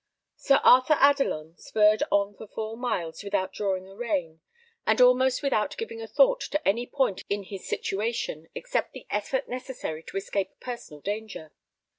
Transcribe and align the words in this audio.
Sir 0.35 0.59
Arthur 0.63 0.95
Adelon 0.95 1.59
spurred 1.59 2.01
on 2.11 2.33
for 2.33 2.47
four 2.47 2.75
miles 2.75 3.23
without 3.23 3.53
drawing 3.53 3.87
a 3.87 3.93
rein, 3.93 4.41
and 4.83 4.99
almost 4.99 5.43
without 5.43 5.77
giving 5.77 6.01
a 6.01 6.07
thought 6.07 6.41
to 6.41 6.67
any 6.67 6.87
point 6.87 7.23
in 7.29 7.43
his 7.43 7.67
situation, 7.67 8.47
except 8.55 8.93
the 8.93 9.05
effort 9.11 9.47
necessary 9.47 10.01
to 10.07 10.17
escape 10.17 10.59
personal 10.59 11.01
danger. 11.01 11.51